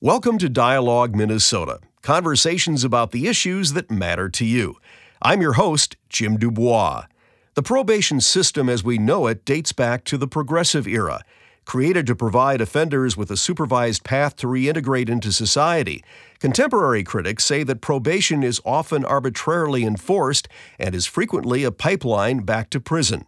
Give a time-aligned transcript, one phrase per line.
[0.00, 4.76] Welcome to Dialogue Minnesota, conversations about the issues that matter to you.
[5.20, 7.06] I'm your host, Jim Dubois.
[7.54, 11.22] The probation system as we know it dates back to the Progressive era,
[11.64, 16.04] created to provide offenders with a supervised path to reintegrate into society.
[16.38, 20.46] Contemporary critics say that probation is often arbitrarily enforced
[20.78, 23.26] and is frequently a pipeline back to prison.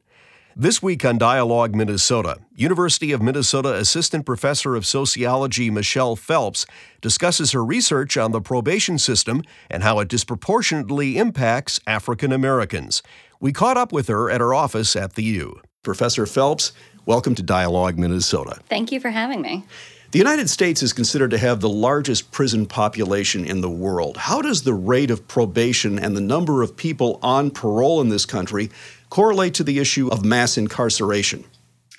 [0.57, 6.67] This week on Dialogue Minnesota, University of Minnesota Assistant Professor of Sociology Michelle Phelps
[7.01, 13.01] discusses her research on the probation system and how it disproportionately impacts African Americans.
[13.39, 15.61] We caught up with her at her office at the U.
[15.85, 16.73] Professor Phelps,
[17.07, 18.59] welcome to Dialogue Minnesota.
[18.69, 19.65] Thank you for having me.
[20.13, 24.17] The United States is considered to have the largest prison population in the world.
[24.17, 28.27] How does the rate of probation and the number of people on parole in this
[28.27, 28.71] country
[29.09, 31.45] correlate to the issue of mass incarceration?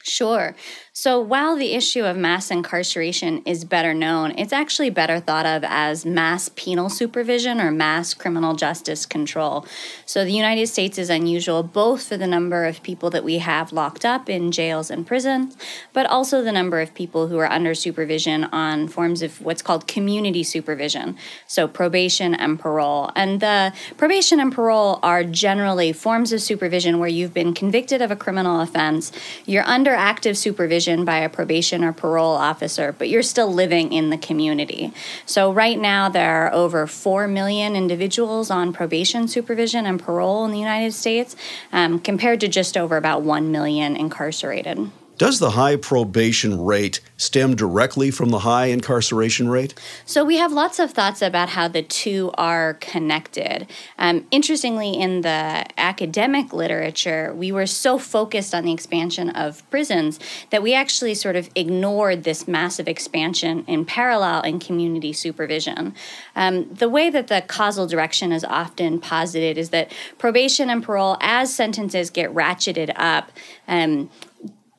[0.04, 0.56] Sure.
[0.94, 5.64] So while the issue of mass incarceration is better known, it's actually better thought of
[5.64, 9.66] as mass penal supervision or mass criminal justice control.
[10.06, 13.72] So the United States is unusual both for the number of people that we have
[13.72, 15.56] locked up in jails and prisons,
[15.94, 19.88] but also the number of people who are under supervision on forms of what's called
[19.88, 21.16] community supervision.
[21.48, 23.12] So probation and parole.
[23.16, 28.12] And the probation and parole are generally forms of supervision where you've been convicted of
[28.12, 29.12] a criminal offense,
[29.46, 33.92] you're under active supervision supervision by a probation or parole officer, but you're still living
[33.92, 34.94] in the community.
[35.26, 40.52] So, right now, there are over 4 million individuals on probation, supervision, and parole in
[40.52, 41.36] the United States,
[41.72, 44.92] um, compared to just over about 1 million incarcerated.
[45.22, 49.76] Does the high probation rate stem directly from the high incarceration rate?
[50.04, 53.68] So, we have lots of thoughts about how the two are connected.
[54.00, 60.20] Um, interestingly, in the academic literature, we were so focused on the expansion of prisons
[60.50, 65.94] that we actually sort of ignored this massive expansion in parallel in community supervision.
[66.36, 71.18] Um, the way that the causal direction is often posited is that probation and parole,
[71.22, 73.32] as sentences get ratcheted up,
[73.68, 74.10] um,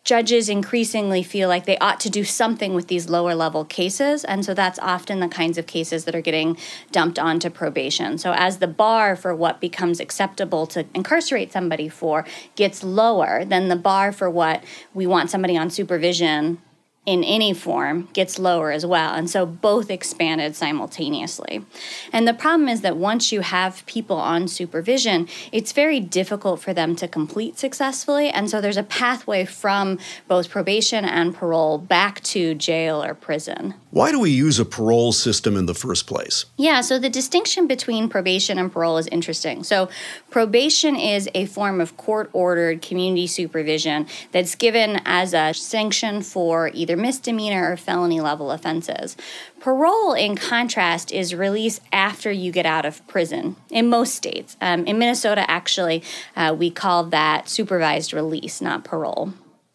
[0.05, 4.25] judges increasingly feel like they ought to do something with these lower level cases.
[4.25, 6.57] And so that's often the kinds of cases that are getting
[6.91, 8.19] dumped onto probation.
[8.19, 12.27] So as the bar for what becomes acceptable to incarcerate somebody for
[12.57, 16.61] gets lower, then the bar for what we want somebody on supervision
[17.05, 19.13] in any form gets lower as well.
[19.13, 21.65] And so both expanded simultaneously.
[22.13, 26.73] And the problem is that once you have people on supervision, it's very difficult for
[26.73, 28.29] them to complete successfully.
[28.29, 29.99] And so there's a pathway from
[30.29, 33.75] both probation and parole back to jail or prison.
[33.91, 36.47] Why do we use a parole system in the first place?
[36.57, 39.65] Yeah, so the distinction between probation and parole is interesting.
[39.65, 39.91] So
[40.31, 46.71] probation is a form of court ordered community supervision that's given as a sanction for
[46.73, 49.17] either either misdemeanor or felony level offenses.
[49.61, 54.57] Parole, in contrast, is release after you get out of prison in most states.
[54.61, 56.03] Um, in Minnesota, actually,
[56.37, 59.33] uh, we call that supervised release, not parole.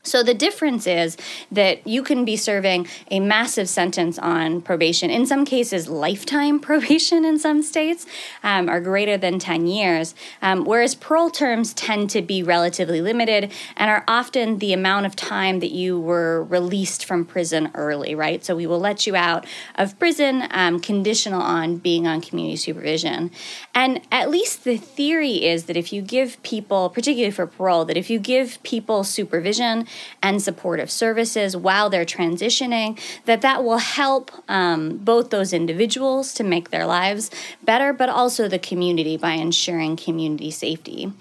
[0.07, 1.18] So the difference is
[1.51, 7.25] that you can be serving a massive sentence on probation, in some cases, lifetime probation
[7.25, 8.06] in some states,
[8.44, 13.51] um, or greater than 10 years, um, whereas parole terms tend to be relatively limited
[13.75, 18.44] and are often the amount of time that you were released from prison early, right?
[18.44, 23.31] So we will let you out of prison um, conditional on being on community supervision.
[23.73, 27.97] And at least the theory is that if you give people, particularly for parole, that
[27.97, 29.88] if you give people supervision,
[30.22, 36.44] and supportive services while they're transitioning, that that will help um, both those individuals to
[36.44, 37.30] make their lives
[37.63, 41.12] better, but also the community by ensuring community safety.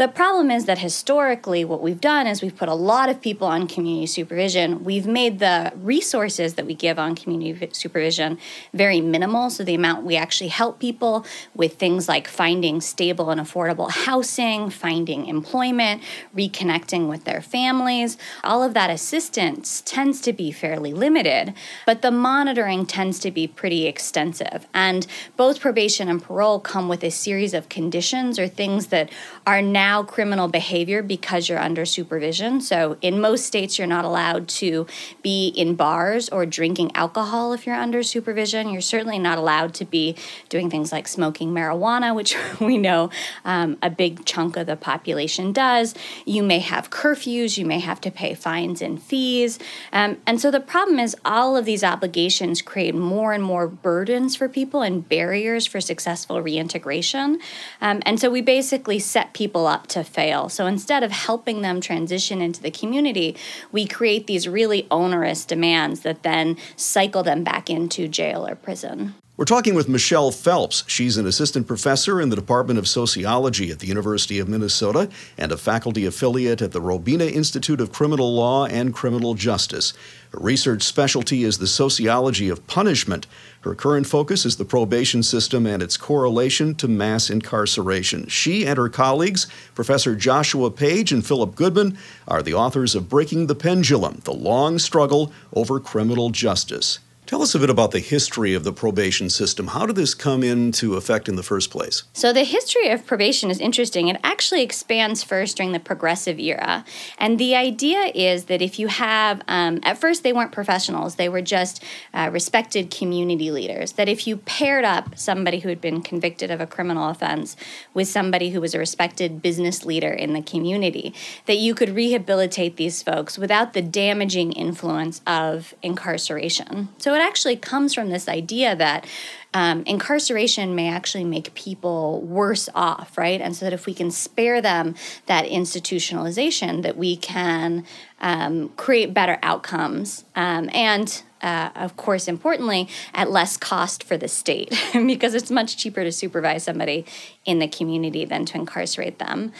[0.00, 3.46] The problem is that historically, what we've done is we've put a lot of people
[3.46, 4.82] on community supervision.
[4.82, 8.38] We've made the resources that we give on community supervision
[8.72, 9.50] very minimal.
[9.50, 14.70] So, the amount we actually help people with things like finding stable and affordable housing,
[14.70, 16.02] finding employment,
[16.34, 21.52] reconnecting with their families, all of that assistance tends to be fairly limited,
[21.84, 24.66] but the monitoring tends to be pretty extensive.
[24.72, 25.06] And
[25.36, 29.10] both probation and parole come with a series of conditions or things that
[29.46, 32.60] are now now criminal behavior because you're under supervision.
[32.60, 34.86] So, in most states, you're not allowed to
[35.20, 38.70] be in bars or drinking alcohol if you're under supervision.
[38.70, 40.14] You're certainly not allowed to be
[40.48, 43.10] doing things like smoking marijuana, which we know
[43.44, 45.92] um, a big chunk of the population does.
[46.24, 49.58] You may have curfews, you may have to pay fines and fees.
[49.92, 54.36] Um, and so, the problem is, all of these obligations create more and more burdens
[54.36, 57.40] for people and barriers for successful reintegration.
[57.80, 60.48] Um, and so, we basically set people up to fail.
[60.48, 63.36] So instead of helping them transition into the community,
[63.72, 69.14] we create these really onerous demands that then cycle them back into jail or prison.
[69.40, 70.84] We're talking with Michelle Phelps.
[70.86, 75.08] She's an assistant professor in the Department of Sociology at the University of Minnesota
[75.38, 79.94] and a faculty affiliate at the Robina Institute of Criminal Law and Criminal Justice.
[80.34, 83.26] Her research specialty is the sociology of punishment.
[83.62, 88.26] Her current focus is the probation system and its correlation to mass incarceration.
[88.28, 91.96] She and her colleagues, Professor Joshua Page and Philip Goodman,
[92.28, 96.98] are the authors of Breaking the Pendulum The Long Struggle Over Criminal Justice.
[97.30, 99.68] Tell us a bit about the history of the probation system.
[99.68, 102.02] How did this come into effect in the first place?
[102.12, 104.08] So, the history of probation is interesting.
[104.08, 106.84] It actually expands first during the progressive era.
[107.18, 111.28] And the idea is that if you have, um, at first, they weren't professionals, they
[111.28, 113.92] were just uh, respected community leaders.
[113.92, 117.54] That if you paired up somebody who had been convicted of a criminal offense
[117.94, 121.14] with somebody who was a respected business leader in the community,
[121.46, 126.88] that you could rehabilitate these folks without the damaging influence of incarceration.
[126.98, 129.06] So, it actually comes from this idea that
[129.52, 133.40] um, incarceration may actually make people worse off, right?
[133.40, 134.94] And so that if we can spare them
[135.26, 137.84] that institutionalization, that we can
[138.20, 144.28] um, create better outcomes um, and uh, of course, importantly, at less cost for the
[144.28, 147.06] state because it's much cheaper to supervise somebody
[147.44, 149.52] in the community than to incarcerate them.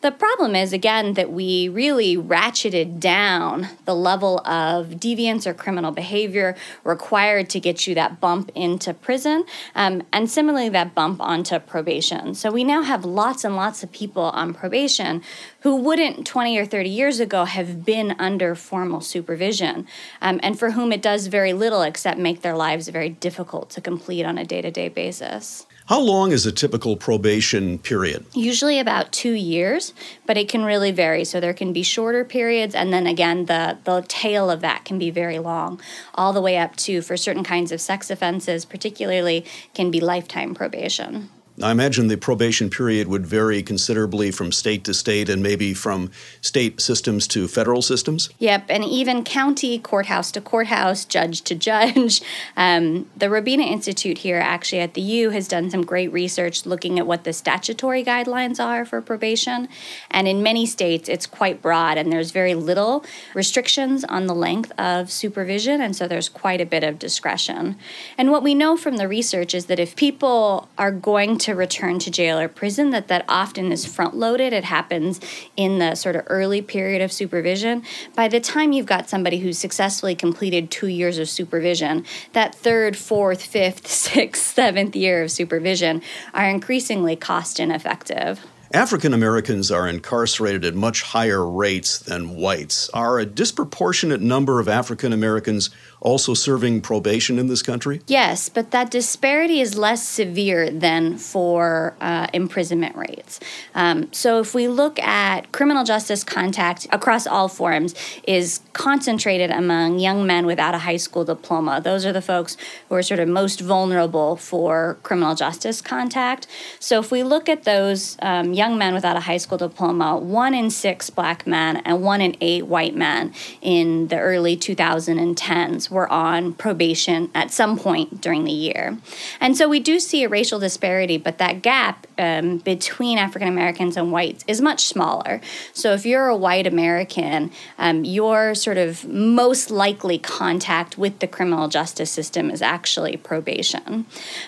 [0.00, 5.90] The problem is, again, that we really ratcheted down the level of deviance or criminal
[5.90, 6.54] behavior
[6.84, 12.36] required to get you that bump into prison, um, and similarly, that bump onto probation.
[12.36, 15.20] So we now have lots and lots of people on probation
[15.62, 19.88] who wouldn't 20 or 30 years ago have been under formal supervision,
[20.22, 23.80] um, and for whom it does very little except make their lives very difficult to
[23.80, 25.66] complete on a day to day basis.
[25.88, 28.26] How long is a typical probation period?
[28.34, 29.94] Usually about two years,
[30.26, 31.24] but it can really vary.
[31.24, 34.98] So there can be shorter periods, and then again, the, the tail of that can
[34.98, 35.80] be very long,
[36.14, 40.54] all the way up to, for certain kinds of sex offenses, particularly, can be lifetime
[40.54, 41.30] probation.
[41.62, 46.10] I imagine the probation period would vary considerably from state to state and maybe from
[46.40, 48.28] state systems to federal systems.
[48.38, 52.22] Yep, and even county, courthouse to courthouse, judge to judge.
[52.56, 56.98] Um, the Robina Institute here, actually at the U, has done some great research looking
[56.98, 59.68] at what the statutory guidelines are for probation.
[60.10, 64.72] And in many states, it's quite broad, and there's very little restrictions on the length
[64.78, 67.76] of supervision, and so there's quite a bit of discretion.
[68.16, 71.54] And what we know from the research is that if people are going to to
[71.54, 75.18] return to jail or prison that that often is front loaded it happens
[75.56, 77.82] in the sort of early period of supervision.
[78.14, 82.04] By the time you've got somebody who's successfully completed 2 years of supervision
[82.34, 86.02] that third fourth fifth sixth seventh year of supervision
[86.34, 88.44] are increasingly cost ineffective.
[88.74, 92.90] African Americans are incarcerated at much higher rates than whites.
[92.90, 98.00] Are a disproportionate number of African Americans also serving probation in this country?
[98.06, 103.40] Yes, but that disparity is less severe than for uh, imprisonment rates.
[103.74, 107.94] Um, so if we look at criminal justice contact across all forms,
[108.26, 111.80] is concentrated among young men without a high school diploma.
[111.80, 112.56] Those are the folks
[112.88, 116.46] who are sort of most vulnerable for criminal justice contact.
[116.78, 120.54] So if we look at those um, young men without a high school diploma, one
[120.54, 126.10] in six black men and one in eight white men in the early 2010s were
[126.12, 128.98] on probation at some point during the year.
[129.40, 133.96] And so we do see a racial disparity, but that gap um, between African Americans
[133.96, 135.40] and whites is much smaller.
[135.72, 141.26] So if you're a white American, um, your sort of most likely contact with the
[141.26, 144.06] criminal justice system is actually probation.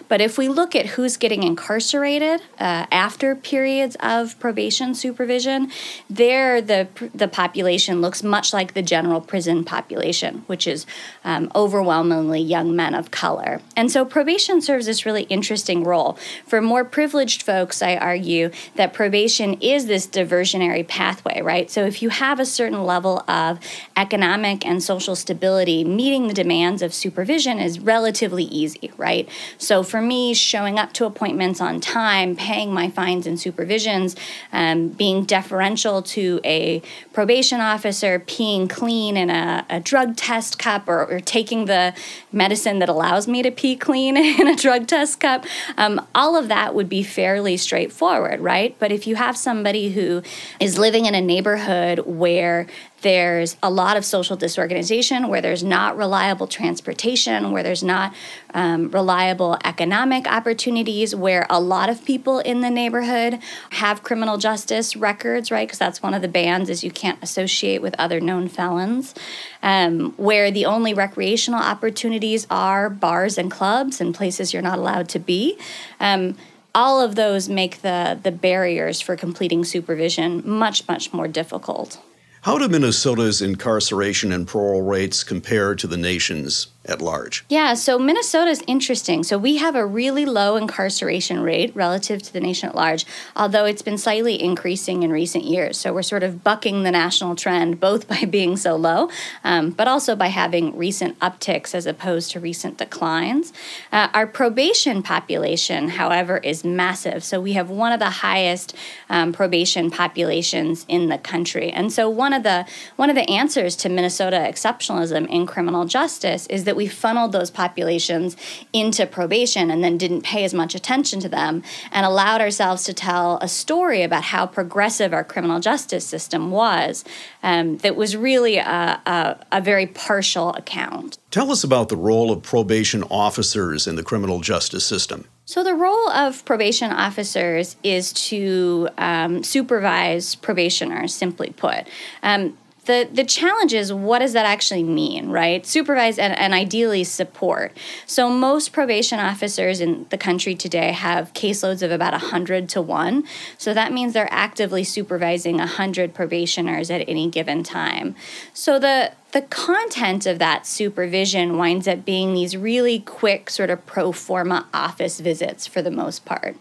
[0.09, 5.71] But if we look at who's getting incarcerated uh, after periods of probation supervision,
[6.09, 10.87] there the the population looks much like the general prison population, which is
[11.31, 13.61] um, overwhelmingly young men of color.
[13.77, 16.19] And so probation serves this really interesting role.
[16.45, 21.71] For more privileged folks, I argue that probation is this diversionary pathway, right?
[21.71, 23.61] So if you have a certain level of
[23.97, 29.29] economic and social stability, meeting the demands of supervision is relatively easy, right?
[29.57, 34.19] So for me, showing up to appointments on time, paying my fines and supervisions,
[34.53, 36.83] um, being deferential to a
[37.13, 41.95] probation officer, peeing clean in a, a drug test cup or, or taking the
[42.33, 45.45] medicine that allows me to pee clean in a drug test cup,
[45.77, 48.77] um, all of that would be fairly straightforward, right?
[48.79, 50.23] But if you have somebody who
[50.59, 52.67] is living in a neighborhood where
[53.03, 58.15] there's a lot of social disorganization, where there's not reliable transportation, where there's not
[58.55, 63.39] um, reliable economic opportunities, where a lot of people in the neighborhood
[63.71, 65.67] have criminal justice records, right?
[65.67, 69.15] Because that's one of the bans is you can't associate with other known felons.
[69.63, 75.09] Um, where the only recreational opportunities are bars and clubs and places you're not allowed
[75.11, 75.59] to be.
[75.99, 76.37] Um,
[76.75, 82.01] all of those make the the barriers for completing supervision much much more difficult.
[82.43, 87.45] How do Minnesota's incarceration and parole rates compare to the nation's at large?
[87.49, 89.23] Yeah, so Minnesota is interesting.
[89.23, 93.07] So we have a really low incarceration rate relative to the nation at large,
[93.37, 95.79] although it's been slightly increasing in recent years.
[95.79, 99.11] So we're sort of bucking the national trend, both by being so low,
[99.45, 103.53] um, but also by having recent upticks as opposed to recent declines.
[103.93, 107.23] Uh, our probation population, however, is massive.
[107.25, 108.75] So we have one of the highest
[109.09, 112.67] um, probation populations in the country, and so one of the
[112.97, 117.51] one of the answers to Minnesota exceptionalism in criminal justice is that we funneled those
[117.51, 118.39] populations
[118.73, 122.95] into probation and then didn't pay as much attention to them and allowed ourselves to
[122.95, 127.05] tell a story about how progressive our criminal justice system was
[127.43, 131.19] um, that was really a, a, a very partial account.
[131.31, 135.27] Tell us about the role of probation officers in the criminal justice system.
[135.45, 141.89] So, the role of probation officers is to um, supervise probationers, simply put.
[142.23, 142.57] Um,
[142.91, 145.65] the the challenge is what does that actually mean right?
[145.65, 147.77] Supervise and, and ideally support.
[148.07, 153.25] So most probation officers in the country today have caseloads of about 100 to 1
[153.59, 158.15] so that means they're actively supervising 100 probationers at any given time.
[158.53, 163.87] So the the content of that supervision winds up being these really quick, sort of
[163.87, 166.57] pro forma office visits for the most part.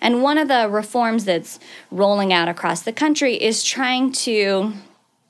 [0.00, 1.58] And one of the reforms that's
[1.90, 4.72] rolling out across the country is trying to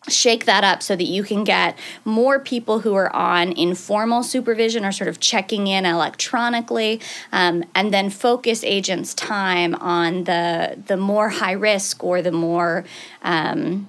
[0.08, 4.84] shake that up so that you can get more people who are on informal supervision
[4.84, 10.96] or sort of checking in electronically um, and then focus agents time on the the
[10.96, 12.84] more high risk or the more
[13.22, 13.88] um,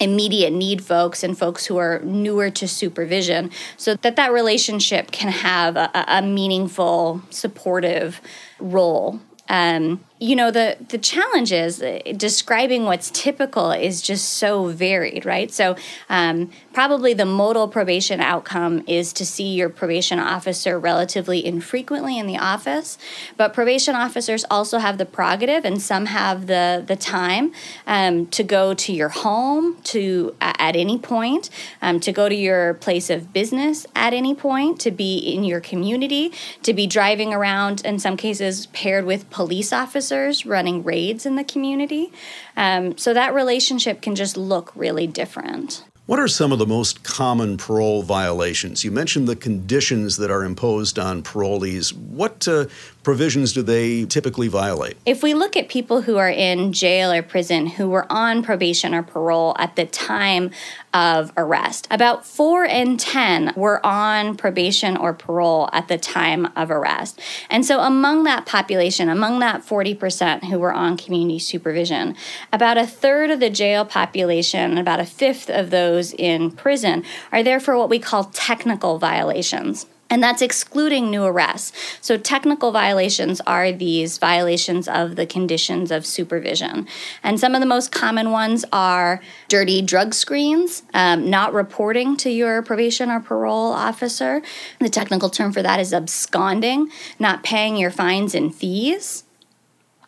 [0.00, 5.30] immediate need folks and folks who are newer to supervision so that that relationship can
[5.30, 8.20] have a, a meaningful supportive
[8.60, 9.20] role.
[9.48, 15.24] Um, you know the the challenge is uh, describing what's typical is just so varied
[15.24, 15.52] right?
[15.52, 15.76] So
[16.08, 22.26] um, probably the modal probation outcome is to see your probation officer relatively infrequently in
[22.26, 22.98] the office
[23.36, 27.52] but probation officers also have the prerogative and some have the the time
[27.86, 32.34] um, to go to your home to uh, at any point um, to go to
[32.34, 36.32] your place of business at any point to be in your community
[36.62, 41.36] to be driving around in some cases paired with police officers officers running raids in
[41.36, 42.10] the community.
[42.56, 45.84] Um, so that relationship can just look really different.
[46.06, 48.82] What are some of the most common parole violations?
[48.82, 51.92] You mentioned the conditions that are imposed on parolees.
[51.92, 52.64] What uh,
[53.08, 54.94] provisions do they typically violate?
[55.06, 58.94] If we look at people who are in jail or prison who were on probation
[58.94, 60.50] or parole at the time
[60.92, 66.70] of arrest, about four in 10 were on probation or parole at the time of
[66.70, 67.18] arrest.
[67.48, 72.14] And so, among that population, among that 40% who were on community supervision,
[72.52, 77.04] about a third of the jail population, and about a fifth of those in prison,
[77.32, 79.86] are there for what we call technical violations.
[80.10, 81.72] And that's excluding new arrests.
[82.00, 86.88] So, technical violations are these violations of the conditions of supervision.
[87.22, 92.30] And some of the most common ones are dirty drug screens, um, not reporting to
[92.30, 94.40] your probation or parole officer.
[94.80, 99.24] The technical term for that is absconding, not paying your fines and fees.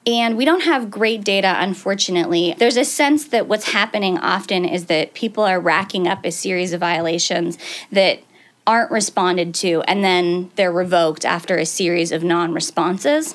[0.07, 2.54] And we don't have great data, unfortunately.
[2.57, 6.73] There's a sense that what's happening often is that people are racking up a series
[6.73, 7.59] of violations
[7.92, 8.21] that
[8.67, 13.35] aren't responded to and then they're revoked after a series of non responses.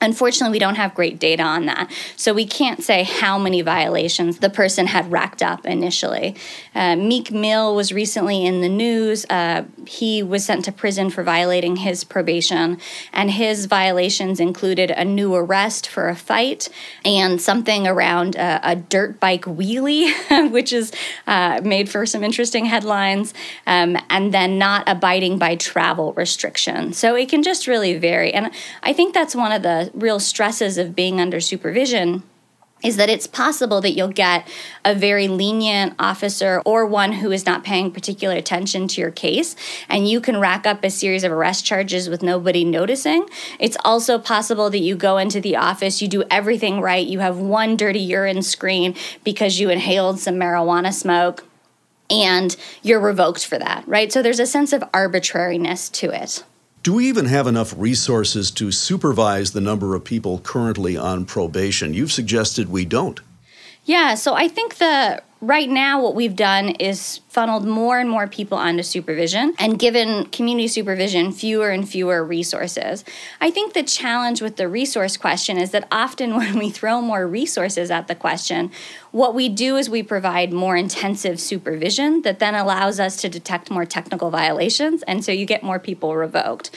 [0.00, 1.90] Unfortunately, we don't have great data on that.
[2.14, 6.36] So we can't say how many violations the person had racked up initially.
[6.72, 9.26] Uh, Meek Mill was recently in the news.
[9.28, 12.78] Uh, he was sent to prison for violating his probation,
[13.12, 16.68] and his violations included a new arrest for a fight
[17.04, 20.12] and something around a, a dirt bike wheelie,
[20.52, 20.92] which is
[21.26, 23.34] uh, made for some interesting headlines,
[23.66, 26.96] um, and then not abiding by travel restrictions.
[26.96, 28.32] So it can just really vary.
[28.32, 28.52] And
[28.84, 32.22] I think that's one of the real stresses of being under supervision
[32.82, 34.46] is that it's possible that you'll get
[34.84, 39.56] a very lenient officer or one who is not paying particular attention to your case,
[39.88, 43.26] and you can rack up a series of arrest charges with nobody noticing.
[43.58, 47.38] It's also possible that you go into the office, you do everything right, you have
[47.38, 51.44] one dirty urine screen because you inhaled some marijuana smoke
[52.10, 54.12] and you're revoked for that, right?
[54.12, 56.44] So there's a sense of arbitrariness to it.
[56.82, 61.92] Do we even have enough resources to supervise the number of people currently on probation?
[61.92, 63.20] You've suggested we don't.
[63.84, 68.26] Yeah, so I think the right now what we've done is funneled more and more
[68.26, 73.04] people onto supervision and given community supervision fewer and fewer resources.
[73.40, 77.26] I think the challenge with the resource question is that often when we throw more
[77.26, 78.70] resources at the question,
[79.10, 83.70] what we do is we provide more intensive supervision that then allows us to detect
[83.70, 86.70] more technical violations, and so you get more people revoked.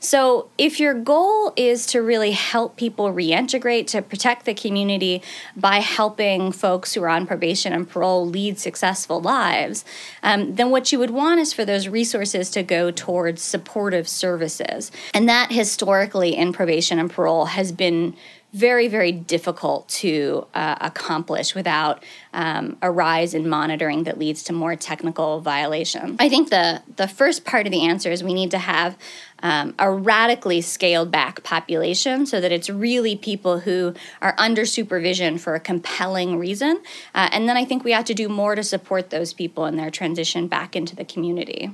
[0.00, 5.22] So, if your goal is to really help people reintegrate, to protect the community
[5.56, 9.84] by helping folks who are on probation and parole lead successful lives,
[10.22, 14.90] um, then what you would want is for those resources to go towards supportive services.
[15.14, 18.16] And that historically in probation and parole has been
[18.52, 22.02] very, very difficult to uh, accomplish without
[22.32, 26.16] um, a rise in monitoring that leads to more technical violations.
[26.18, 28.96] I think the, the first part of the answer is we need to have
[29.42, 35.38] um, a radically scaled back population so that it's really people who are under supervision
[35.38, 36.80] for a compelling reason.
[37.14, 39.76] Uh, and then I think we have to do more to support those people in
[39.76, 41.70] their transition back into the community.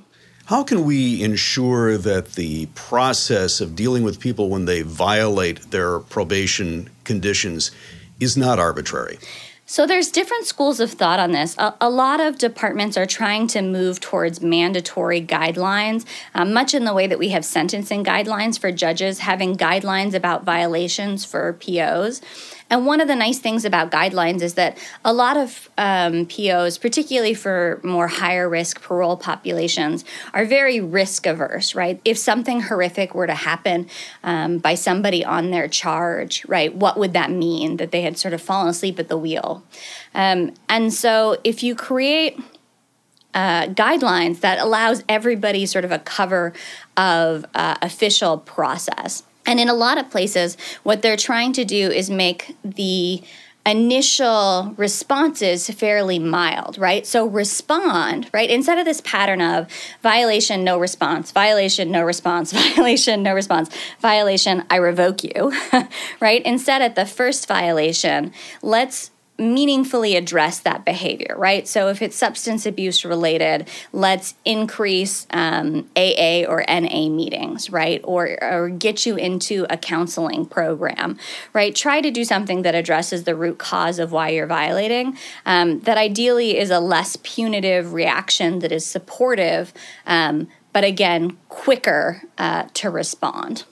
[0.47, 6.01] How can we ensure that the process of dealing with people when they violate their
[6.01, 7.71] probation conditions
[8.21, 9.19] is not arbitrary?
[9.67, 11.57] So there's different schools of thought on this.
[11.57, 16.05] A, a, lot of departments are trying to move towards mandatory guidelines,
[16.35, 20.45] uh, much in the way that we have sentencing guidelines for judges, having guidelines about
[20.45, 22.21] violations for POs.
[22.71, 26.79] And one of the nice things about guidelines is that a lot of um, POs,
[26.79, 32.01] particularly for more higher risk parole populations, are very risk averse, right?
[32.05, 33.89] If something horrific were to happen
[34.23, 37.77] um, by somebody on their charge, right, what would that mean?
[37.77, 39.63] That they had sort of fallen asleep at the wheel.
[40.15, 42.39] Um, and so if you create
[43.35, 46.53] uh, guidelines that allows everybody sort of a cover
[46.97, 51.91] of uh, official process and in a lot of places, what they're trying to do
[51.91, 53.23] is make the
[53.67, 57.07] initial responses fairly mild, right?
[57.07, 58.51] So respond, right?
[58.51, 59.69] Instead of this pattern of
[60.03, 63.71] violation, no response, violation, no response, violation, no response,
[64.01, 65.53] violation, I revoke you,
[66.21, 66.43] right?
[66.45, 71.67] Instead, at the first violation, let's meaningfully address that behavior, right?
[71.67, 78.01] So if it's substance abuse related, let's increase um, AA or NA meetings, right?
[78.05, 81.19] Or, or get you into a counseling program,
[81.53, 81.75] right?
[81.75, 85.19] Try to do something that addresses the root cause of why you're violating.
[85.45, 89.75] Um, that ideally is a less punitive reaction that is supportive,
[90.07, 93.65] um, but again, quicker uh, to respond.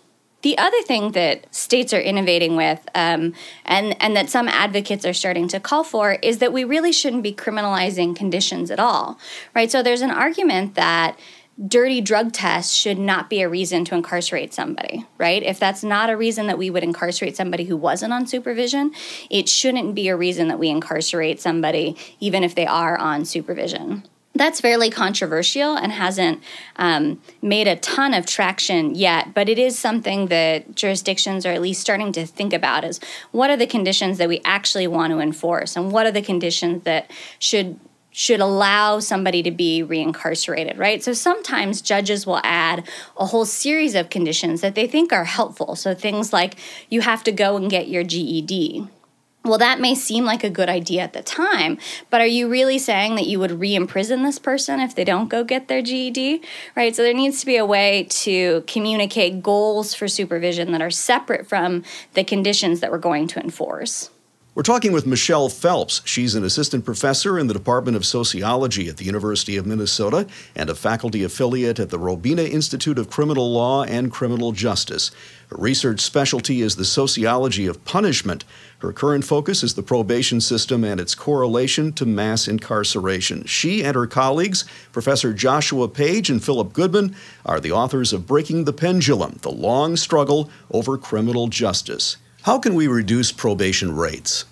[0.42, 5.12] The other thing that states are innovating with, um, and and that some advocates are
[5.12, 9.18] starting to call for, is that we really shouldn't be criminalizing conditions at all,
[9.54, 9.70] right?
[9.70, 11.18] So there's an argument that
[11.68, 15.42] dirty drug tests should not be a reason to incarcerate somebody, right?
[15.42, 18.92] If that's not a reason that we would incarcerate somebody who wasn't on supervision,
[19.30, 24.02] it shouldn't be a reason that we incarcerate somebody even if they are on supervision
[24.34, 26.42] that's fairly controversial and hasn't
[26.76, 31.60] um, made a ton of traction yet, but it is something that jurisdictions are at
[31.60, 32.98] least starting to think about is
[33.30, 36.84] what are the conditions that we actually want to enforce and what are the conditions
[36.84, 37.78] that should
[38.14, 41.02] should allow somebody to be reincarcerated, right?
[41.02, 45.76] So sometimes judges will add a whole series of conditions that they think are helpful.
[45.76, 46.56] So things like
[46.90, 48.86] you have to go and get your GED,
[49.44, 51.78] well, that may seem like a good idea at the time,
[52.10, 55.28] but are you really saying that you would re imprison this person if they don't
[55.28, 56.42] go get their GED?
[56.76, 56.94] Right?
[56.94, 61.48] So there needs to be a way to communicate goals for supervision that are separate
[61.48, 61.82] from
[62.14, 64.10] the conditions that we're going to enforce.
[64.54, 66.02] We're talking with Michelle Phelps.
[66.04, 70.68] She's an assistant professor in the Department of Sociology at the University of Minnesota and
[70.68, 75.10] a faculty affiliate at the Robina Institute of Criminal Law and Criminal Justice.
[75.48, 78.44] Her research specialty is the sociology of punishment.
[78.80, 83.46] Her current focus is the probation system and its correlation to mass incarceration.
[83.46, 88.64] She and her colleagues, Professor Joshua Page and Philip Goodman, are the authors of Breaking
[88.66, 92.18] the Pendulum The Long Struggle Over Criminal Justice.
[92.42, 94.46] How can we reduce probation rates?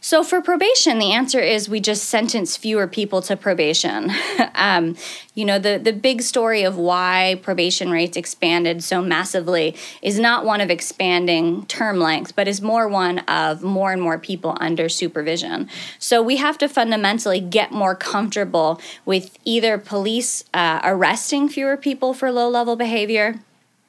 [0.00, 4.10] So, for probation, the answer is we just sentence fewer people to probation.
[4.54, 4.96] um,
[5.34, 10.44] you know, the, the big story of why probation rates expanded so massively is not
[10.44, 14.88] one of expanding term length, but is more one of more and more people under
[14.88, 15.68] supervision.
[16.00, 22.12] So, we have to fundamentally get more comfortable with either police uh, arresting fewer people
[22.12, 23.40] for low level behavior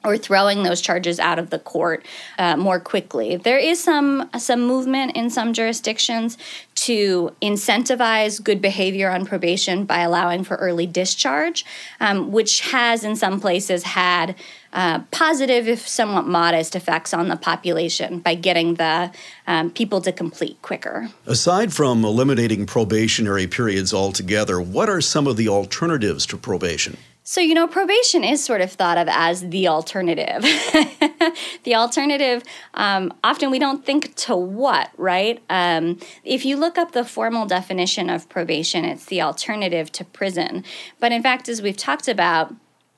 [0.08, 2.04] or throwing those charges out of the court
[2.38, 3.36] uh, more quickly.
[3.36, 6.38] There is some some movement in some jurisdictions
[6.86, 11.66] to incentivize good behavior on probation by allowing for early discharge,
[12.00, 14.34] um, which has in some places had
[14.72, 19.10] uh, positive, if somewhat modest, effects on the population by getting the
[19.46, 21.08] um, people to complete quicker.
[21.26, 26.96] Aside from eliminating probationary periods altogether, what are some of the alternatives to probation?
[27.30, 30.40] So, you know, probation is sort of thought of as the alternative.
[31.64, 35.42] the alternative, um, often we don't think to what, right?
[35.50, 40.64] Um, if you look up the formal definition of probation, it's the alternative to prison.
[41.00, 42.54] But in fact, as we've talked about,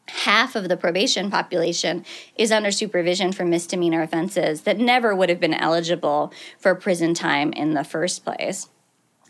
[0.06, 2.04] half of the probation population
[2.36, 7.52] is under supervision for misdemeanor offenses that never would have been eligible for prison time
[7.54, 8.68] in the first place.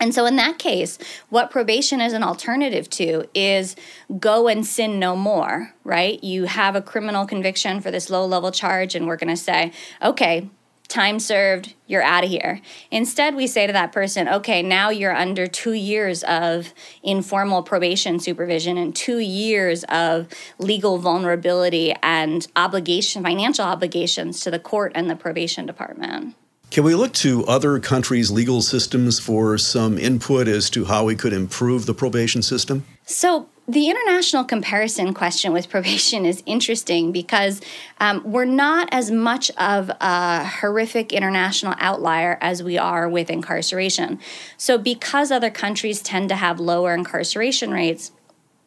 [0.00, 3.76] And so, in that case, what probation is an alternative to is
[4.18, 6.22] go and sin no more, right?
[6.24, 9.72] You have a criminal conviction for this low level charge, and we're going to say,
[10.02, 10.48] okay,
[10.88, 12.60] time served, you're out of here.
[12.90, 18.18] Instead, we say to that person, okay, now you're under two years of informal probation
[18.18, 25.08] supervision and two years of legal vulnerability and obligation, financial obligations to the court and
[25.08, 26.34] the probation department.
[26.70, 31.16] Can we look to other countries' legal systems for some input as to how we
[31.16, 32.84] could improve the probation system?
[33.04, 37.60] So, the international comparison question with probation is interesting because
[37.98, 44.20] um, we're not as much of a horrific international outlier as we are with incarceration.
[44.56, 48.12] So, because other countries tend to have lower incarceration rates,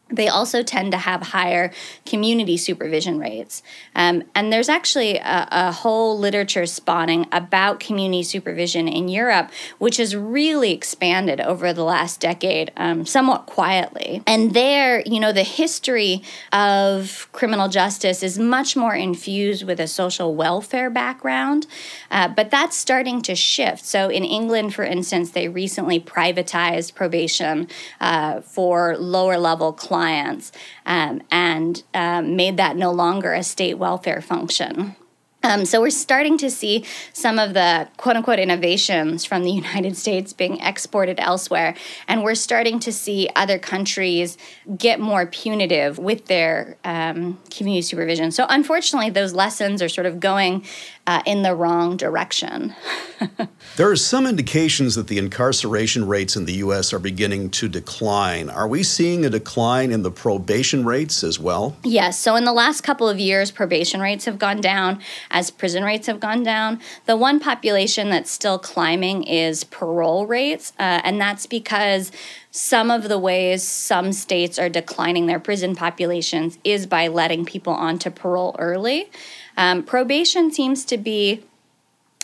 [0.09, 1.71] they also tend to have higher
[2.05, 3.63] community supervision rates.
[3.95, 9.97] Um, and there's actually a, a, whole literature spawning about community supervision in Europe, which
[9.97, 14.21] has really expanded over the last decade, um, somewhat quietly.
[14.27, 19.87] And there, you know, the history of criminal justice is much more infused with a
[19.87, 21.65] social welfare background,
[22.11, 23.85] uh, but that's starting to shift.
[23.85, 27.67] So in England, for instance, they recently privatized probation
[27.99, 30.51] uh, for lower level clients clients
[30.87, 34.95] um, and um, made that no longer a state welfare function.
[35.43, 39.95] Um, so we're starting to see some of the quote unquote innovations from the United
[39.95, 41.75] States being exported elsewhere.
[42.07, 44.35] And we're starting to see other countries
[44.75, 48.31] get more punitive with their um, community supervision.
[48.31, 50.65] So unfortunately, those lessons are sort of going
[51.05, 52.73] uh, in the wrong direction.
[53.75, 56.93] there are some indications that the incarceration rates in the U.S.
[56.93, 58.49] are beginning to decline.
[58.49, 61.75] Are we seeing a decline in the probation rates as well?
[61.83, 62.17] Yes.
[62.19, 66.07] So, in the last couple of years, probation rates have gone down as prison rates
[66.07, 66.79] have gone down.
[67.05, 72.11] The one population that's still climbing is parole rates, uh, and that's because
[72.55, 77.73] some of the ways some states are declining their prison populations is by letting people
[77.73, 79.09] onto parole early.
[79.57, 81.43] Um, probation seems to be,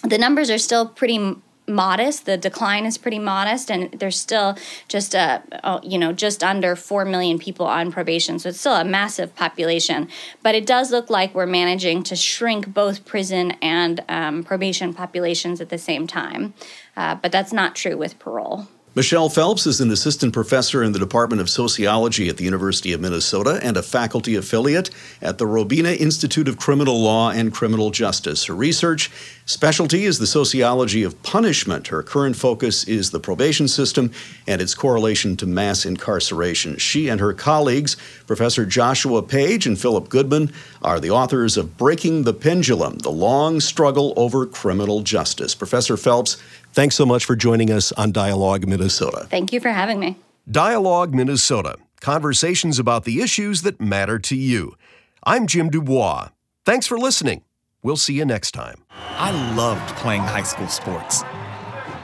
[0.03, 1.35] the numbers are still pretty
[1.69, 2.25] modest.
[2.25, 5.43] The decline is pretty modest, and there's still just a
[5.83, 10.09] you know just under four million people on probation, so it's still a massive population.
[10.43, 15.61] But it does look like we're managing to shrink both prison and um, probation populations
[15.61, 16.53] at the same time.
[16.97, 18.67] Uh, but that's not true with parole.
[18.95, 22.99] Michelle Phelps is an assistant professor in the Department of Sociology at the University of
[22.99, 24.89] Minnesota and a faculty affiliate
[25.21, 28.45] at the Robina Institute of Criminal Law and Criminal Justice.
[28.45, 29.12] Her research
[29.45, 31.89] specialty is the sociology of punishment.
[31.89, 34.12] Her current focus is the probation system
[34.47, 36.78] and its correlation to mass incarceration.
[36.78, 42.23] She and her colleagues, Professor Joshua Page and Philip Goodman, are the authors of Breaking
[42.23, 45.54] the Pendulum The Long Struggle Over Criminal Justice.
[45.54, 46.41] Professor Phelps,
[46.73, 49.25] Thanks so much for joining us on Dialogue Minnesota.
[49.29, 50.17] Thank you for having me.
[50.49, 54.75] Dialogue Minnesota conversations about the issues that matter to you.
[55.23, 56.29] I'm Jim Dubois.
[56.65, 57.43] Thanks for listening.
[57.84, 58.84] We'll see you next time.
[58.91, 61.23] I loved playing high school sports.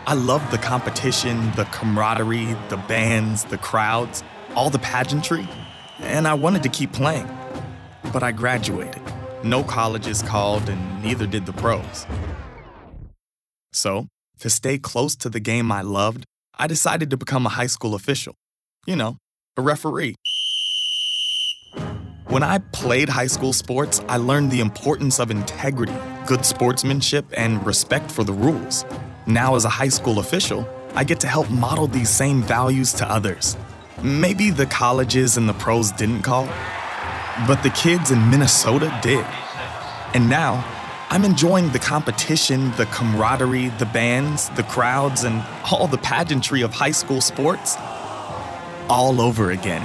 [0.07, 4.23] I loved the competition, the camaraderie, the bands, the crowds,
[4.55, 5.47] all the pageantry,
[5.99, 7.27] and I wanted to keep playing.
[8.13, 9.01] But I graduated.
[9.43, 12.05] No colleges called, and neither did the pros.
[13.73, 14.07] So,
[14.39, 16.25] to stay close to the game I loved,
[16.57, 18.35] I decided to become a high school official.
[18.85, 19.17] You know,
[19.57, 20.15] a referee.
[22.27, 25.95] When I played high school sports, I learned the importance of integrity,
[26.25, 28.83] good sportsmanship, and respect for the rules.
[29.27, 33.09] Now, as a high school official, I get to help model these same values to
[33.09, 33.55] others.
[34.01, 36.45] Maybe the colleges and the pros didn't call,
[37.47, 39.25] but the kids in Minnesota did.
[40.13, 40.63] And now,
[41.15, 46.73] I'm enjoying the competition, the camaraderie, the bands, the crowds, and all the pageantry of
[46.73, 47.77] high school sports
[48.89, 49.81] all over again.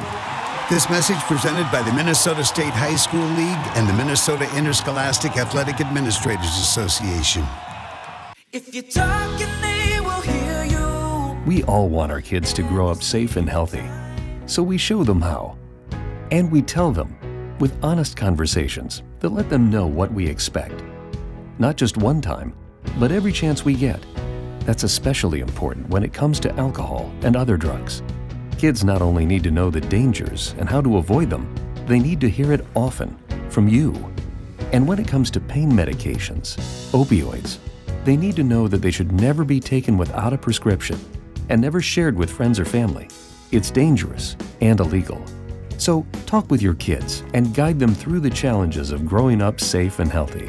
[0.69, 5.81] This message presented by the Minnesota State High School League and the Minnesota Interscholastic Athletic
[5.81, 7.47] Administrators Association.
[8.51, 11.40] If you're talking, they will hear you.
[11.47, 13.88] We all want our kids to grow up safe and healthy,
[14.47, 15.57] so we show them how.
[16.33, 17.16] And we tell them
[17.61, 20.83] with honest conversations that let them know what we expect.
[21.61, 22.55] Not just one time,
[22.99, 24.03] but every chance we get.
[24.61, 28.03] That's especially important when it comes to alcohol and other drugs.
[28.57, 31.55] Kids not only need to know the dangers and how to avoid them,
[31.87, 33.14] they need to hear it often
[33.51, 33.92] from you.
[34.73, 36.57] And when it comes to pain medications,
[36.92, 37.59] opioids,
[38.05, 40.99] they need to know that they should never be taken without a prescription
[41.51, 43.07] and never shared with friends or family.
[43.51, 45.23] It's dangerous and illegal.
[45.77, 49.99] So talk with your kids and guide them through the challenges of growing up safe
[49.99, 50.49] and healthy.